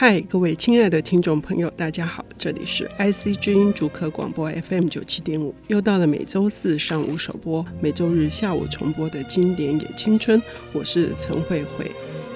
[0.00, 10.40] 嗨，各位亲爱的听众朋友，大家好，这里是 IC 之音竹科广播 FM 九七点五，又到了每周四上午首播，每周日下午重播的经典也青春，
[10.72, 11.90] 我是陈慧慧。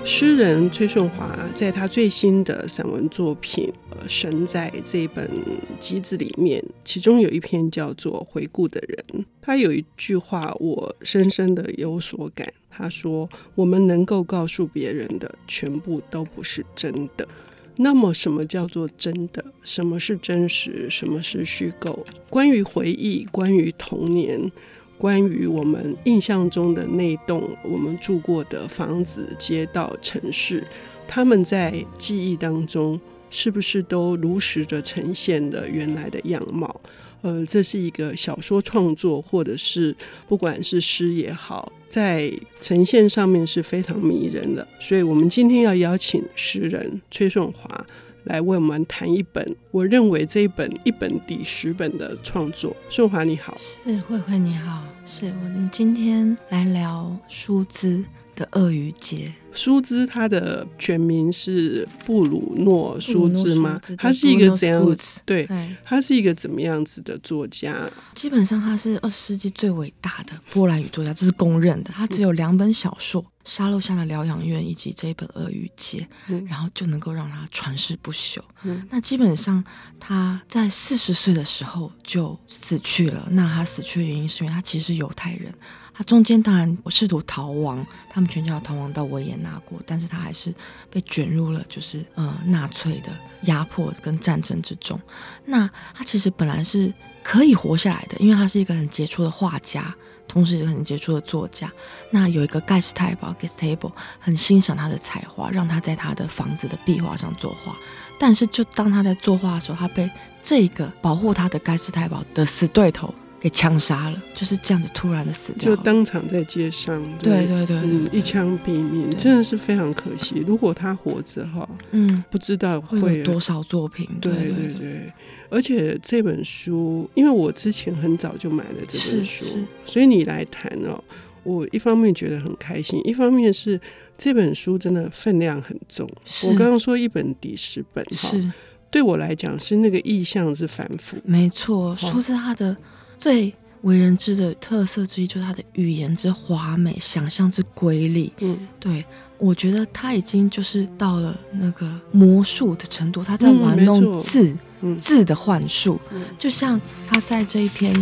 [0.05, 5.31] 诗人崔顺华在他最新的散文作品《呃神在》这本
[5.79, 12.53] 集子里面，其中有一篇叫做《回顾的人》，他有一句话我深深的有所感。
[12.69, 17.29] 他说：“我们能够告诉别人的，全部都不是真的。
[17.77, 19.45] 那么，什么叫做真的？
[19.65, 20.89] 什么是真实？
[20.91, 22.05] 什么是虚构？
[22.29, 24.51] 关于回忆，关于童年。”
[24.99, 30.65] 关于我们印象中的那栋我们住过的房子、街道、城市，
[31.09, 36.81] 他们在记忆当中是不是都如实的呈现了原来的样貌？
[37.23, 39.93] 呃，这是一个小说创作，或者是
[40.29, 44.67] 不管是诗也好，在呈现上面是非常迷人的。
[44.81, 47.87] 所以，我们今天要邀请诗人崔顺华。
[48.25, 52.73] 来为我们谈一本，我认为这一本一本抵十本的创作。
[52.89, 58.05] 顺华你好，是慧慧你好，是我们今天来聊书资
[58.35, 59.29] 的《鳄鱼节》。
[59.53, 63.79] 舒兹他的全名是布鲁诺·舒兹吗？
[63.99, 65.21] 他是一个怎样子？
[65.27, 65.47] 对，
[65.85, 67.91] 他是一个怎么样子的作家？
[68.15, 71.91] 基本上他是二十世纪最伟大的波兰语作家，这是公认的。
[71.93, 73.25] 他只有两本小说。
[73.45, 75.99] 沙漏下的疗养院以及这一本《鳄鱼节》，
[76.29, 78.39] 嗯，然后就能够让他传世不朽。
[78.63, 79.63] 嗯，那基本上
[79.99, 83.27] 他在四十岁的时候就死去了。
[83.33, 85.53] 那他死去的原因是因为他其实是犹太人。
[85.95, 90.55] 他中间当然我试图逃亡，他们全家逃亡到维也纳国，但是他还是
[90.91, 93.11] 被卷入了就是呃纳粹的
[93.43, 94.99] 压迫跟战争之中。
[95.45, 96.93] 那他其实本来是
[97.23, 99.95] 可以活下来的，因为他是一个很杰出的画家。
[100.29, 101.71] 同时也是很杰出的作家，
[102.11, 107.77] 那有一个盖世太保 Gestapo 很欣赏他的才华，让他在他的房子的壁画上作画。
[108.19, 110.11] 但是就当他在作画的时候，他被
[110.43, 120.45] 这个保护他的盖世太保的死对头给枪杀了，就是这样子突然的死掉，就当场在街上，对对对，对，嗯，一枪毙命，真的是非常可惜。
[120.47, 125.13] 如果他活着哈，嗯，不知道会，会有多少作品，对对对，对，对。
[125.51, 129.45] 而且这本书，因为我之前很早就买了这本书，
[129.85, 131.03] 所以你来谈哦，
[131.43, 133.81] 我一方面觉得很开心，一方面是
[134.17, 136.09] 这本书真的分量很重。
[136.45, 138.49] 我刚刚说一本抵十本是，
[138.89, 142.77] 对我来讲是那个意象是反复，没错，说是他的。
[143.23, 148.33] 最为人知的特色之一，就是他的语言之华美，想象之瑰丽。
[148.39, 149.05] 嗯，对，
[149.39, 157.95] 我觉得他已经就是到了那个魔术的程度，他在玩弄字、嗯、字的幻术、嗯，就像他在这一篇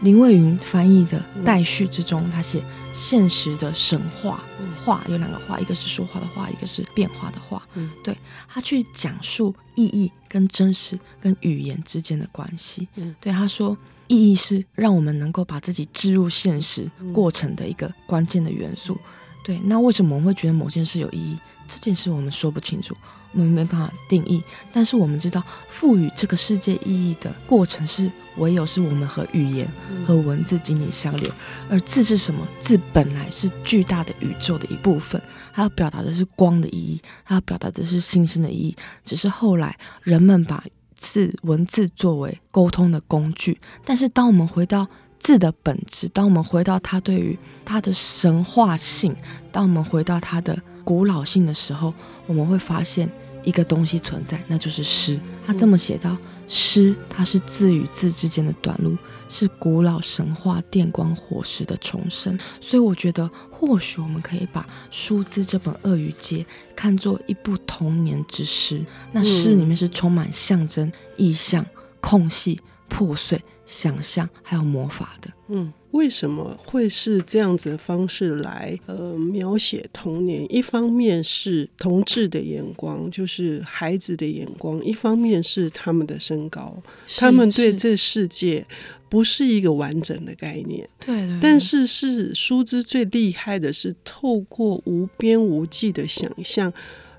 [0.00, 2.62] 林蔚云翻译的待续之中，他写
[2.94, 4.42] 现实的神话，
[4.82, 7.62] 话有两个话，一个是说话的话，一个是变化的话。
[7.74, 8.16] 嗯，对，
[8.48, 12.88] 他去讲述意义跟真实跟语言之间的关系。
[12.94, 13.76] 嗯，对，他说。
[14.06, 18.98] 意义是让我们能够把自己置入现实过程的一个关键的元素。
[19.42, 21.38] 对，那为什么我们会觉得某件事有意义？
[21.68, 22.94] 这件事我们说不清楚，
[23.32, 24.42] 我们没办法定义。
[24.72, 29.66] 但是我们知道，赋予这个世界意义的过程是唯有是我们和语言
[30.06, 31.30] 和文字紧紧相连。
[31.68, 32.46] 而字是什么？
[32.60, 35.20] 字本来是巨大的宇宙的一部分，
[35.54, 38.76] 它要表达的是光的意义，它要表达的是星星的意义。
[39.04, 40.62] 只是后来人们把
[41.04, 44.86] 字文字作为沟通的工具，但是当我们回到
[45.18, 49.14] 字的本质，当我们回到它对于它的神话性，
[49.52, 51.92] 当我们回到它的古老性的时候，
[52.26, 53.08] 我们会发现
[53.44, 55.20] 一个东西存在，那就是诗。
[55.46, 56.16] 他这么写道。
[56.46, 58.96] 诗，它是字与字之间的短路，
[59.28, 62.38] 是古老神话电光火石的重生。
[62.60, 66.38] 所以，我觉得或许我们可以把数字这本《鳄鱼街》
[66.76, 68.84] 看作一部童年之诗。
[69.12, 71.64] 那诗里面是充满象征、意象、
[72.00, 75.30] 空隙、破碎、想象，还有魔法的。
[75.48, 75.72] 嗯。
[75.94, 80.44] 为什么会是这样子的方式来呃描写童年？
[80.52, 86.76] 一方面是同志的眼光，就是孩子的眼光；一方面是他们的身高，
[87.16, 88.66] 他们对这世界
[89.08, 90.88] 不是一个完整的概念。
[90.98, 91.38] 对，对，对。
[91.40, 96.72] 但是是舒之最厉害的是透过无边无际的想象。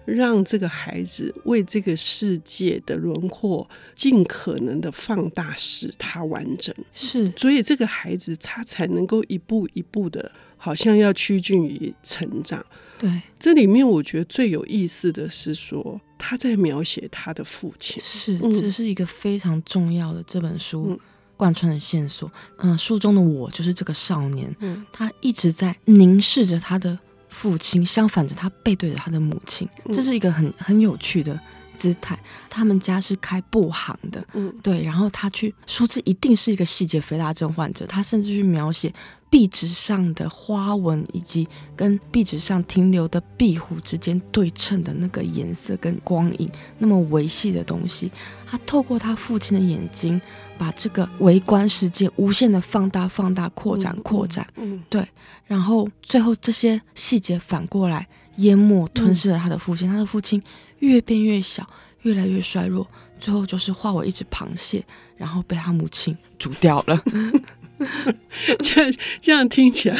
[0.05, 6.73] 让这个孩子为这个世界的轮廓尽可能的放大，使它完整。
[6.93, 12.63] 是，所以这个孩子他才能够一步一步的，好像要趋近于成长。
[12.99, 18.01] 对，这里面我觉得最有意思的是说，他在描写他的父亲。
[18.01, 20.99] 是，这是一个非常重要的这本书
[21.35, 22.31] 贯穿的线索。
[22.59, 26.97] 嗯，呃，书中的我就是这个少年，嗯，他一直在凝视着他的。
[27.37, 31.37] 父亲相反着他背对着他的母亲，这是一个很很有趣的
[31.75, 32.17] 姿态。
[32.49, 34.83] 他们家是开布行的，嗯，对。
[34.83, 38.91] 然后他去说这一定是一个细节肥大症患者，他甚至去描写
[39.29, 48.09] 壁纸上的花纹以及跟壁纸上停留的壁虎之间对称的那个颜色跟光影，那么维系的东西，
[48.47, 50.19] 他透过他父亲的眼睛，
[50.57, 55.05] 把这个微观世界无限的放大、放大、扩展、扩展，嗯，对。
[55.45, 58.07] 然后最后这些细节反过来
[58.37, 60.41] 淹没、吞噬了他的父亲，他的父亲
[60.85, 61.67] 越变越小。
[62.03, 62.87] 越来越衰弱，
[63.19, 64.85] 最后就是化为一只螃蟹，
[65.17, 67.01] 然后被他母亲煮掉了。
[68.61, 69.97] 这样这样听起来，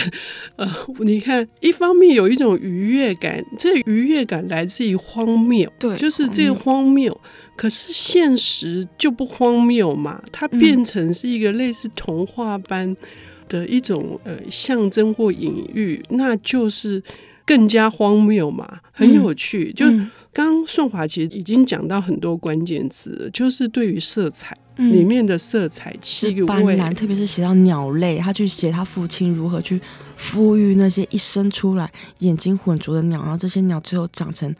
[0.55, 7.19] 呃，你看，一方面有一种愉悦感，这愉悦感来自于荒谬，对，就是这个荒谬。
[7.55, 12.95] 可是现实就不荒谬嘛，它变成是一个类似童话般
[13.49, 17.01] 的一种呃象征或隐喻，那就是。
[17.45, 19.71] 更加荒谬嘛，很有趣。
[19.71, 19.85] 嗯、就
[20.33, 29.79] 刚刚顺华其实已经讲到很多关键词，就是对于色彩、嗯、里面的色彩七个斑斓，特别是写到鸟类，他去写他父亲如何去
[30.19, 34.53] 孵育那些一生出来眼睛浑浊的鸟，然后这些鸟最后长成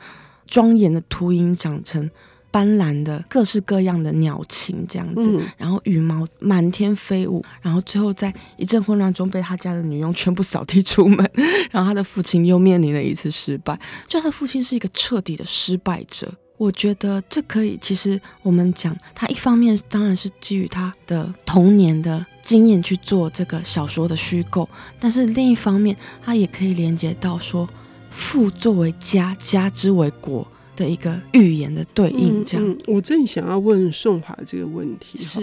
[0.48, 2.10] 庄严的秃鹰，长成。
[2.56, 11.30] 斑斓的各式各样的鸟禽这样子，嗯、然后羽毛满天飞舞，然后最后在一阵混乱中被他家的女佣全部扫地出门，
[11.70, 13.78] 然后他的父亲又面临了一次失败。
[14.08, 17.78] 就他的父亲是一个彻底的失败者，我觉得这可以。
[17.82, 25.94] 其实我们讲他一方面当然是基于他的童年的经验去做这个小说的虚构，但是另一方面
[26.24, 27.68] 他也可以连接到说
[28.10, 30.48] 父作为家，家之为国。
[30.76, 32.66] 的一个预言的对应，这样。
[32.68, 35.42] 嗯嗯、我正想要问宋华这个问题，是，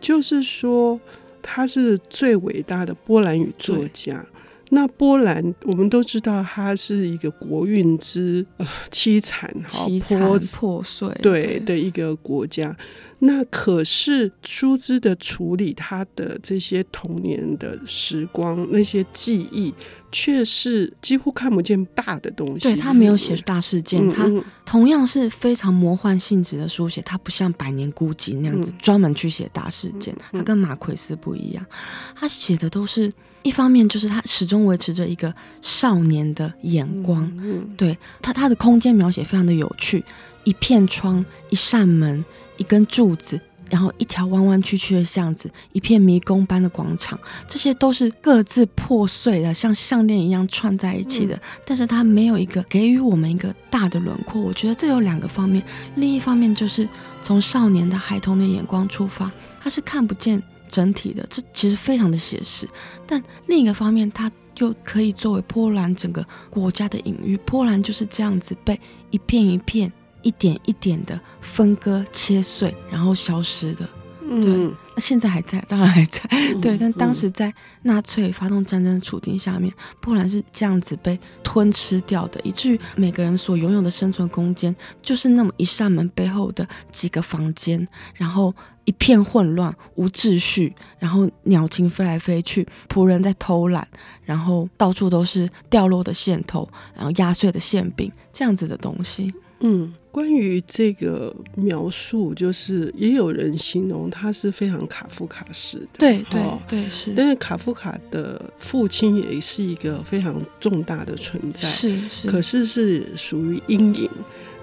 [0.00, 1.00] 就是说
[1.42, 4.24] 他是最伟大的波兰语作家。
[4.72, 12.76] 那波兰，我们都知道，它是一个国运之呃凄惨、凄破破碎对的一个国家。
[13.18, 19.74] 那可是舒兹的处理他的这些童年的时光，那些记忆，
[20.12, 22.60] 却是几乎看不见大的东西。
[22.60, 30.14] 对，他没有写大事件，嗯、他同样是非常魔幻性质的书写，他不像《百年孤寂》那样子专门去写大事件。
[30.32, 31.66] 嗯、他跟马奎斯不一样，
[32.14, 33.12] 他写的都是。
[33.42, 40.04] 一方面就是他始终维持着一个少年的眼光，嗯嗯、对他他的空间描写非常的有趣，
[40.44, 42.24] 一片窗、一扇门、
[42.58, 43.40] 一根柱子，
[43.70, 51.34] 然后一条弯弯曲曲的巷子，一片迷宫般的广场，这些都是各自破碎的，像项链一样串在一起的。
[51.36, 54.40] 嗯、但是它没有一个给予我们一个大的轮廓。
[54.40, 55.62] 我觉得这有两个方面，
[55.94, 56.86] 另一方面就是
[57.22, 60.42] 从少年的孩童的眼光出发，他是看不见。
[60.70, 62.66] 整体的，这其实非常的写实，
[63.06, 67.36] 但另一个方面，它又可以作为波兰整个国家的隐喻。
[67.38, 68.80] 波兰就是这样子被
[69.10, 73.88] 一片一片、一点一点的分割、切碎，然后消失的。
[74.36, 76.22] 对，那现在还在，当然还在。
[76.62, 87.84] 对，但当时在纳粹发动战争的处境下面，波兰是这样子被吞吃掉的，以至于每个人所拥有的生存空间就是那么一扇门背后的几个房间，
[88.14, 88.54] 然后
[88.84, 93.86] 一片混乱、无秩序，然后鸟禽飞来飞去，仆人在偷懒，
[94.22, 99.34] 然后到处都是掉落的线头，然后压碎的馅饼，这样子的东西。
[99.58, 99.92] 嗯。
[100.12, 107.14] 关于这个描述，就是也有人形容他是非常卡夫卡式的，对对对是。
[107.16, 112.26] 但是卡夫卡的父亲也是一个非常重大的存在，是是。
[112.26, 114.10] 可是是属于阴影，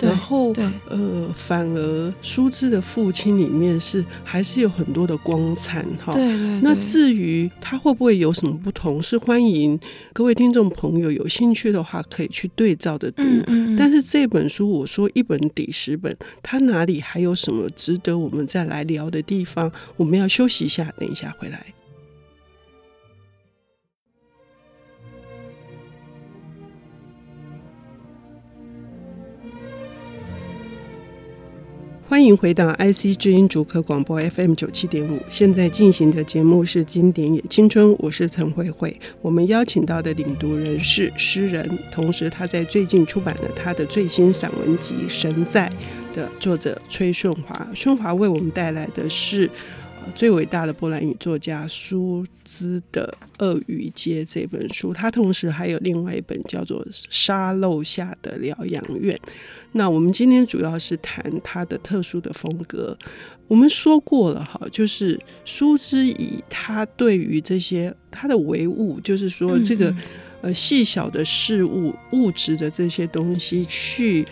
[0.02, 0.54] 然后
[0.90, 6.12] 呃，反而舒兹的父亲里面是还是有很多的光灿哈。
[6.12, 6.60] 对对。
[6.62, 9.80] 那至于他会不会有什么不同，是欢迎
[10.12, 13.24] 各位听众朋友有兴趣的话可以去对照的读。
[13.24, 13.76] 嗯嗯。
[13.78, 15.37] 但是这本书我说一本。
[15.50, 19.72] 底十本，他哪里还有什么值得我们再来聊的地方？
[19.96, 21.66] 我们要休息一下，等一下回来。
[32.10, 38.98] 欢迎回到 IC 知音主客广播 FM 九七点五，现在进行的节目是《经典也青春》，我是陈慧慧。
[39.22, 45.70] 我们邀请到的领读人是诗人，同时他在最近出版了他的最新散文集《神在》
[46.16, 47.68] 的作者崔顺华。
[47.76, 49.50] 顺华为我们带来的是。
[50.16, 59.16] 最伟大的波兰语作家舒兹的《鳄鱼街》这本书，他同时还有另外一本叫做《沙漏下的疗养院》。
[59.74, 62.98] 那我们今天主要是谈他的特殊的风格。
[63.48, 69.94] 我们说过了哈，就是舒兹以他对于这些他的唯物，就是说这个
[70.42, 74.26] 呃细小的事物、物质的这些东西去。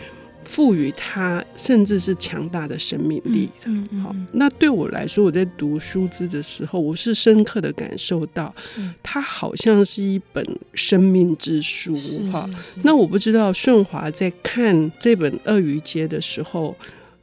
[0.48, 3.66] 赋予它甚至是强大的生命力的。
[3.66, 8.54] 嗯嗯、好，那对我来说，我在读书字的时候，我是深刻的感受到，
[9.02, 11.96] 它好像是一本生命之书。
[12.30, 12.48] 哈，
[12.82, 16.76] 那我不知道顺华在看这本《鳄鱼街》的时候。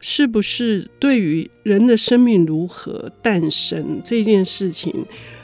[0.06, 4.94] 是不是对于人的生命如何诞生这件事情，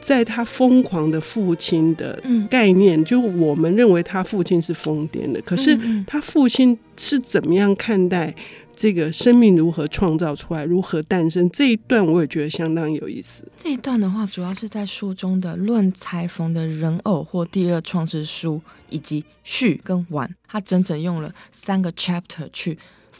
[0.01, 8.35] 在他疯狂的父亲的概念，就我们认为他父亲是疯癫的，可是他父亲是怎么样看待
[8.75, 13.49] 这个生命如何创造出来、如何诞生这一段，我也觉得相当有意思。
[13.57, 22.77] 这一段的话，主要是在书中的《论裁缝的人偶》或第二创世书以及序跟完，他整整用了三个 chapter 去。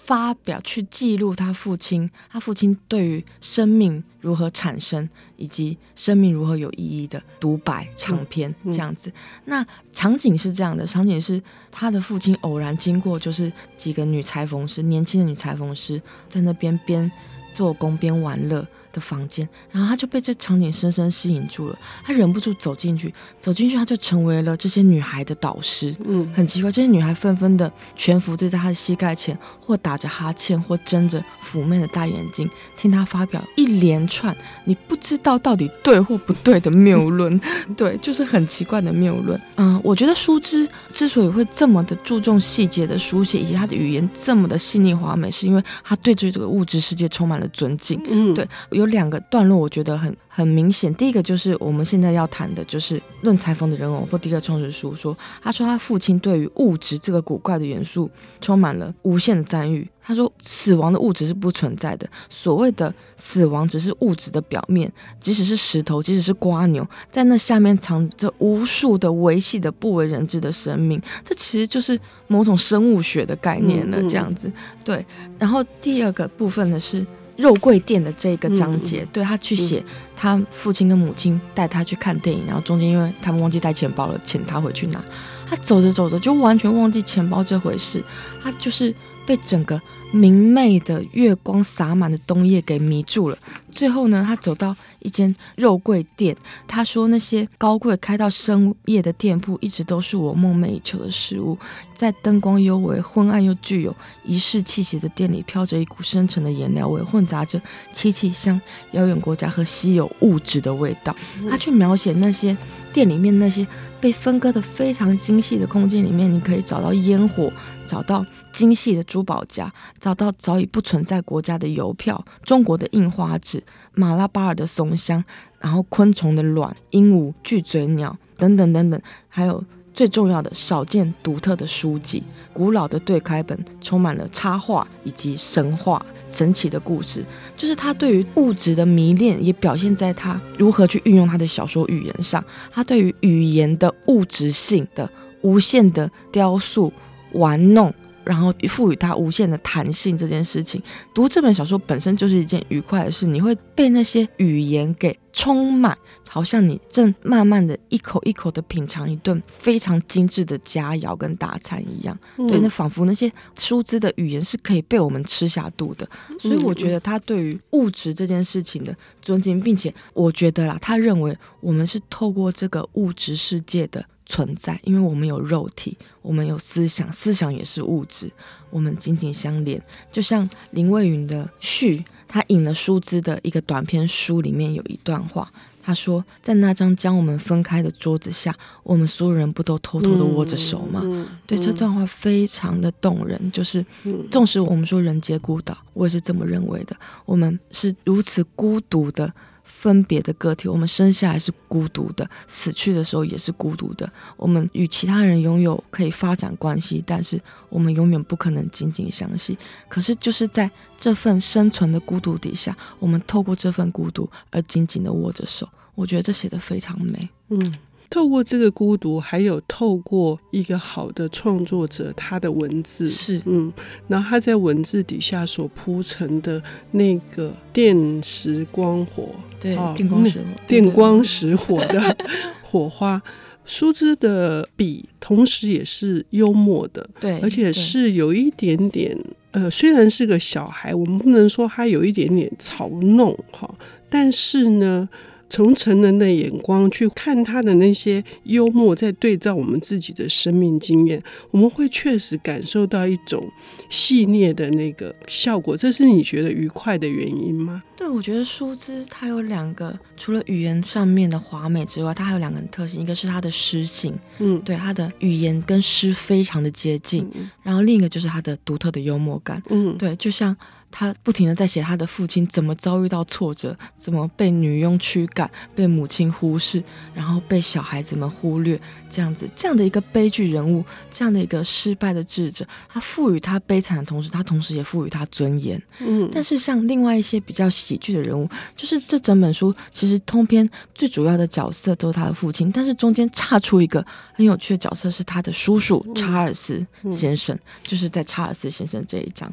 [0.09, 9.13] 发表去记录他父亲，他父亲对于生命如何产生以及生命如何有意义的独白长篇这样子。
[9.45, 9.63] 那
[9.93, 11.39] 场景是这样的，场景是
[11.69, 17.11] 他的父亲偶然经过，就是几个女裁缝师，年轻的女裁缝师在那边边
[17.53, 18.65] 做工边玩乐
[18.99, 25.95] 的房间，然后他就被这场景深深吸引住了，他忍不住走进去，走进去他就成为了这些女孩的导师。
[26.05, 37.39] 嗯，很奇怪，这些女孩纷纷的蜷伏在他的膝盖前，或打着哈欠，或睁着妩媚的大眼睛，听他发表一连串你不知道到底对或不对的谬论。
[37.77, 39.39] 对，就是很奇怪的谬论。
[39.55, 48.01] 嗯，我觉得舒之之所以会这么的注重细节的书写，以及他的语言这么的细腻华美，是因为他对这个物质世界充满了尊敬。
[48.09, 48.47] 嗯，对。
[48.71, 50.93] 有两个段落，我觉得很很明显。
[50.95, 58.09] 第一个就是我们现在要谈的，就是《论裁缝的人偶》或第一个创世书说，他说他父亲对于物质这个古怪的元素
[58.41, 59.87] 充满了无限的赞誉。
[60.01, 70.99] 他说死亡的物质是不存在的，所谓的死亡只是物质的表面，即使是石头，即使是瓜牛，在那下面藏着无数的维系的不为人知的生命。
[71.23, 74.51] 这其实就是某种生物学的概念了，这样子。
[74.83, 75.05] 对。
[75.37, 77.05] 然后第二个部分呢是。
[77.39, 79.83] 肉桂店的这个章节，嗯、对他去写，
[80.15, 85.03] 他父亲跟母亲带他去看电影，然后中间因为他们忘记带钱包了，请他回去拿。
[85.49, 88.03] 他走着走着就完全忘记钱包这回事，
[88.43, 88.93] 他就是
[89.25, 89.81] 被整个。
[90.11, 93.37] 明媚的月光洒满的冬夜给迷住了。
[93.71, 96.35] 最后呢，他走到一间肉桂店，
[96.67, 101.57] 他说：“那些高贵开到深夜的店铺，一直都是我梦寐以求的事物。
[101.95, 107.59] 在灯光幽微、昏暗又具有仪式气息的店里，飘着一股深沉的颜料味，混杂着
[107.93, 108.59] 凄凄像
[108.91, 111.15] 遥远国家和稀有物质的味道。
[111.49, 112.55] 他去描写那些
[112.93, 113.65] 店里面那些
[113.99, 117.51] 被分割的非常精细的空间里面，你可以找到烟火，
[117.87, 123.58] 找到。”精细的珠宝夹，找到早已不存在国家的邮票、中国的印花纸、
[123.93, 125.23] 马拉巴尔的松香，
[125.59, 129.63] 然后昆虫的卵、鹦鹉、巨嘴鸟等等等等，还有
[129.93, 132.23] 最重要的少见独特的书籍、
[132.53, 137.25] 古老的对开本，充满了插画以及神话、神奇的故事。
[137.57, 142.43] 就是他对于物质的迷恋，也表现在他如何去运用他的小说语言上。
[142.71, 145.09] 他对于语言的物质性的
[145.41, 146.93] 无限的雕塑、
[147.33, 147.93] 玩弄。
[148.29, 150.79] 然后赋予它无限的弹性，这件事情，
[151.15, 153.25] 读这本小说本身就是一件愉快的事。
[153.25, 162.15] 你会被那些语言给充满，好像你正慢慢的一口一口的品尝一顿非常精致的佳肴跟大餐一样。
[162.37, 166.07] 嗯、对，那仿佛那些书资的语言是可以被我们吃下肚的。
[166.39, 174.05] 所以我觉得他对于物质这件事情的尊敬，并且我觉得啦，他认为我们是透过这个物质世界的。
[174.29, 178.31] 存在，因为我们有肉体，我们有思想，思想也是物质，
[178.69, 179.81] 我们紧紧相连。
[180.11, 193.51] 就像林蔚云的序，他引了舒之的一个短篇书，里面有一段话，他说：“在那张将我们分开的桌子下，我们所有人不都偷偷的握着手吗？”嗯嗯、对，这段话非常的动人。
[193.51, 193.83] 就是，
[194.29, 196.95] 纵使我们说人皆孤岛，我也是这么认为的。
[197.25, 199.33] 我们是如此孤独的。
[199.79, 204.11] 分别的个体，我们生下来是孤独的，死去的时候也是孤独的。
[204.35, 209.57] 我们与其他人拥有可以发展关系，但是我们永远不可能紧紧相系。
[209.87, 210.69] 可是就是在
[210.99, 215.65] 这份生存的孤独底下，我们透过这份孤独而紧紧的握着手。
[215.95, 217.29] 我觉得这写得非常美。
[217.47, 217.73] 嗯。
[218.09, 223.71] 透过这个孤独，还有透过一个好的创作者他的文字是嗯，
[224.07, 226.61] 然后他在文字底下所铺成的
[226.91, 232.17] 那个电石光火，对，哦、电光石火，电光石火的
[232.63, 233.21] 火花。
[233.65, 239.15] 舒之的笔同时也是幽默的，对，而且是有一点点
[239.51, 243.71] 呃，虽然是个小孩，我们不能说他有一点点嘲弄哈，
[244.09, 245.07] 但是呢。
[245.49, 253.51] 从成人的眼光去看他的那些幽默，在对照我们自己的生命经验，我们会确实感受到一种
[253.89, 255.75] 细腻的那个效果。
[255.75, 257.83] 这是你觉得愉快的原因吗？
[257.97, 270.55] 对，我觉得舒兹他有两个，除了语言上面的华美之外，他还有两个特性，一个是他的诗性，嗯，对，他的语言跟诗非常的接近，嗯，然后另一个就是他的独特的幽默感，嗯，对，就像。
[270.91, 278.79] 他不停的在写他的父亲怎么遭遇到挫折，怎么被女佣驱赶，被母亲忽视，然后被小孩子们忽略，
[279.09, 285.81] 这样子，这样的一个悲剧人物，这样的一个失败的智者，他赋予他悲惨的同时，他同时也赋予他尊严。
[285.99, 299.51] 嗯，但是像另外一些比较喜剧的人物，就是这整本书其实通篇最主要的角色都是他的父亲，但是中间岔出一个很有趣的角色是他的叔叔查尔斯先生，就是在查尔斯先生这一章。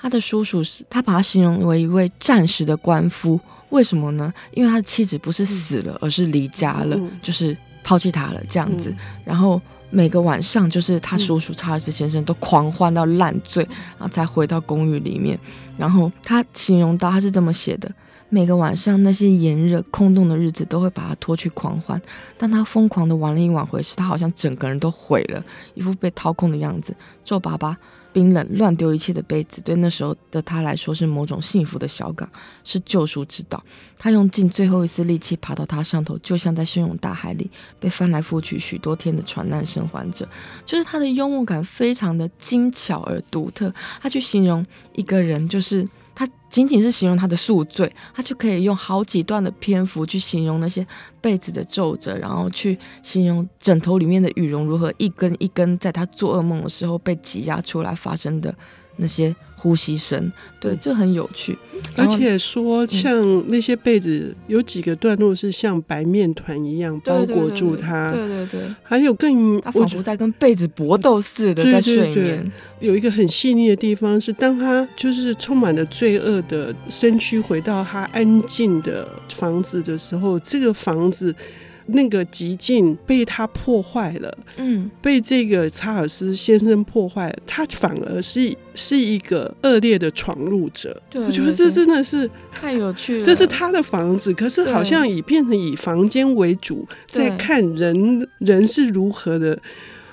[0.00, 3.38] 他的叔叔是，他把他形容为一位战时的官夫，
[3.68, 4.32] 为什么呢？
[4.52, 8.94] 因为他的妻子不是死了，而是离家了，就是抛弃他了这样子。
[9.24, 13.62] 然后每个晚上，就是他叔叔查尔斯先生都狂欢到烂醉，
[13.98, 15.38] 然后才回到公寓里面。
[15.76, 17.90] 然后他形容到，他是这么写的。
[18.32, 22.00] 每个晚上，那些炎热空洞的日子都会把他拖去狂欢。
[22.38, 27.76] 当他疯狂的玩了一晚回时，他好像整个人都毁了，一副被掏空的样子，皱巴巴、
[28.12, 32.28] 冰冷、乱丢一切的杯子，对那时候的他来说是某种幸福的小港，
[32.64, 33.62] 是救赎之岛。
[33.98, 40.28] 他用尽最后一丝力气爬到他上头，就像在汹涌大海里被翻来覆去许多天的船难生还者。
[40.64, 43.72] 就是他的幽默感非常的精巧而独特。
[44.00, 44.64] 他去形容
[44.94, 45.88] 一个人，就是。
[46.14, 50.86] 他仅仅是形容他的宿醉，他就可以用好几段的篇幅去形容那些
[51.20, 58.54] 被子的皱褶，然后去形容枕头里面的羽绒如何一根一根在他做噩梦的时候被挤压出来发生的。
[59.00, 60.30] 那些呼吸声，
[60.60, 61.58] 对，这很有趣。
[61.96, 68.10] 而且说，像那些被子，有几个段落是像白面团一样包裹住它。
[68.12, 68.60] 对对对。
[68.82, 72.52] 还有更，他仿佛在跟被子搏斗似的在睡眠。
[72.80, 81.34] 有一个很细腻的地方是，当他就是充满了罪恶的身躯回到他安静的房子的时候，这个房子。
[81.92, 91.00] 那个极境被他破坏了，嗯，被这个查尔斯先生破坏了，他反而是是一个恶劣的闯入者。
[91.10, 93.24] 对，我觉得这真的是太有趣了。
[93.24, 99.58] 这是他的房子，可是好像以变成以房间为主，在看人人是如何的。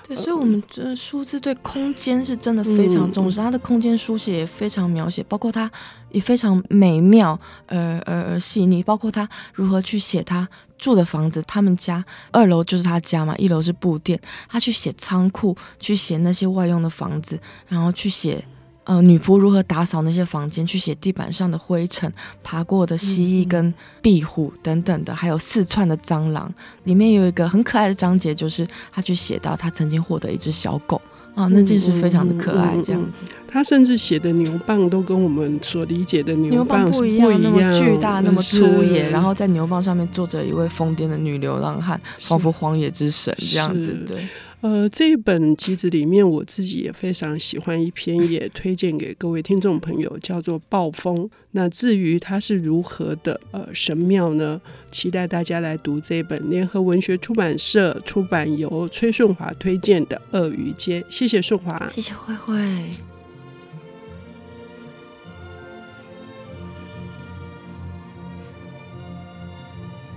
[0.07, 5.69] 对，所以，我们这数字对空间是真的非常重视，他的空间书写也非常描写，包括他
[6.11, 18.43] 也非常美妙，呃呃呃细腻，包括他如何去写他住的房子，他们家二楼就是他家嘛，一楼是布店，他去写仓库，去写那些外用的房子，然后去写。
[18.87, 22.09] 呃，女仆如何打扫那些房间，去写地板上的灰尘、
[22.41, 26.49] 爬过的蜥蜴跟壁虎等等的，还有四串的蟑螂。
[26.85, 31.01] 里面有一个很可爱的章节，就是他去写到他曾经获得一只小狗
[31.35, 33.25] 啊，那件事非常的可爱，这样子。
[33.45, 44.17] 他甚至写的牛蒡都跟我们所理解的牛蒡不一样，那么巨大，那么粗野，然后在牛蒡上面坐着一位疯癫的女流浪汉，仿佛荒野之神这样子，对。
[44.61, 51.25] 呃，这一本集子里面，我自己也非常喜欢一篇，也推荐给各位听众朋友，叫做《暴风》。
[51.51, 54.59] 那至于它是如何的呃神妙呢？
[54.91, 61.01] 期待大家来读这本联合文学出版社出版，由崔顺华推荐的《鳄鱼街》。
[61.07, 62.57] 谢谢顺华，谢谢慧慧。